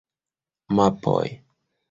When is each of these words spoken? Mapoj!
Mapoj! 0.79 1.27